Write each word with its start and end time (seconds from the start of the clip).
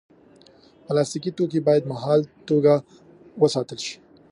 پلاستيکي 0.85 1.31
توکي 1.37 1.59
باید 1.67 1.83
مهاله 1.91 2.25
توګه 2.49 2.73
وساتل 3.41 3.79
شي. 3.85 3.95